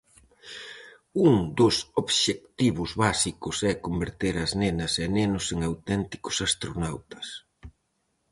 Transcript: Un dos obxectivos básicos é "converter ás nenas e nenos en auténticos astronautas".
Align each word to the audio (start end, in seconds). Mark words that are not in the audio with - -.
Un 1.27 1.33
dos 1.59 1.75
obxectivos 2.01 2.91
básicos 3.03 3.55
é 3.71 3.73
"converter 3.85 4.35
ás 4.43 4.51
nenas 4.61 4.93
e 5.03 5.05
nenos 5.17 5.45
en 5.53 5.59
auténticos 5.69 6.35
astronautas". 6.47 7.27